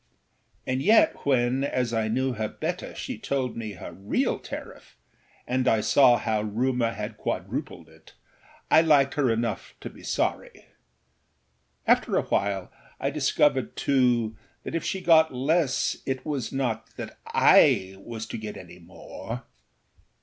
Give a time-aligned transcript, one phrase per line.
[0.65, 4.97] And yet when, as I knew her better she told me her real tariff
[5.45, 8.15] and I saw how rumour had quadrupled it,
[8.71, 10.65] I liked her enough to be sorry.
[11.85, 17.19] After a while I discovered too that if she got less it was not that
[17.27, 19.43] I was to get any more.